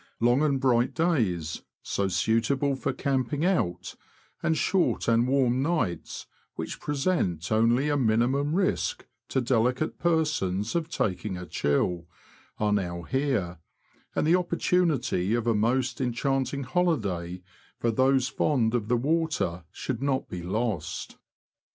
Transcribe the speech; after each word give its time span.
Long 0.19 0.41
and 0.41 0.59
bright 0.59 0.95
days, 0.95 1.61
so 1.83 2.07
suitable 2.07 2.75
for 2.75 2.91
camping 2.91 3.45
out, 3.45 3.95
and 4.41 4.57
short 4.57 5.07
and 5.07 5.27
warm 5.27 5.61
nights, 5.61 6.25
which 6.55 6.79
present 6.79 7.51
only 7.51 7.87
a 7.87 7.97
minimum 7.97 8.55
risk 8.55 9.05
to 9.27 9.41
delicate 9.41 9.99
persons 9.99 10.73
of 10.73 10.89
taking 10.89 11.37
a 11.37 11.45
chill, 11.45 12.07
are 12.59 12.73
now 12.73 13.03
here, 13.03 13.59
and 14.15 14.25
the 14.25 14.35
opportunity 14.37 15.35
of 15.35 15.45
a 15.45 15.53
most 15.53 16.01
enchanting 16.01 16.63
holiday 16.63 17.43
for 17.77 17.91
those 17.91 18.27
fond 18.27 18.73
of 18.73 18.87
the 18.87 18.97
water 18.97 19.65
should 19.71 20.01
not 20.01 20.27
be 20.27 20.41
lost. 20.41 21.17